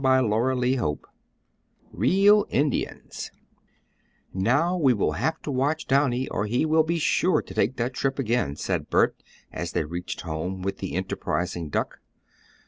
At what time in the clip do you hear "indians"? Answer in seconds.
2.49-3.29